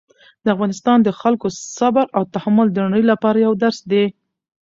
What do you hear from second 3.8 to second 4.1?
دی.